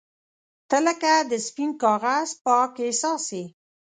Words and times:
•ته 0.69 0.77
لکه 0.87 1.13
د 1.31 1.33
سپین 1.47 1.69
کاغذ 1.83 2.29
پاک 2.45 2.71
احساس 2.85 3.25
یې. 3.37 3.45